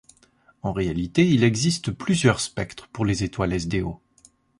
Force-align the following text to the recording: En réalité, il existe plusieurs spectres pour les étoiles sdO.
En 0.63 0.71
réalité, 0.73 1.27
il 1.29 1.43
existe 1.43 1.91
plusieurs 1.91 2.39
spectres 2.39 2.87
pour 2.87 3.05
les 3.05 3.23
étoiles 3.23 3.59
sdO. 3.59 4.01